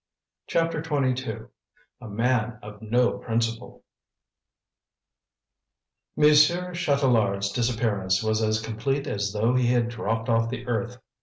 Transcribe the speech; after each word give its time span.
CHAPTER 0.47 0.83
XXII 0.83 1.41
A 2.01 2.07
MAN 2.09 2.57
OF 2.63 2.81
NO 2.81 3.19
PRINCIPLE 3.19 3.83
Monsieur 6.15 6.73
Chatelard's 6.73 7.51
disappearance 7.51 8.23
was 8.23 8.41
as 8.41 8.59
complete 8.59 9.05
as 9.05 9.31
though 9.31 9.53
he 9.53 9.67
had 9.67 9.89
dropped 9.89 10.27
off 10.27 10.49
the 10.49 10.65
earth. 10.65 10.97